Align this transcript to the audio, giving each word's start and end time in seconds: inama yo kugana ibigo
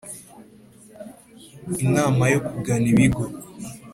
inama 1.85 2.23
yo 2.33 2.39
kugana 2.47 2.87
ibigo 2.93 3.23